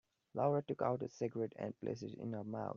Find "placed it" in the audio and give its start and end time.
1.79-2.15